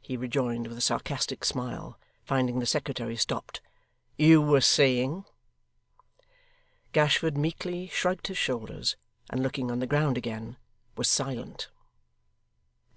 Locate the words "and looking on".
9.28-9.80